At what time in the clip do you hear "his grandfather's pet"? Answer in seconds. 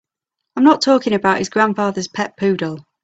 1.37-2.35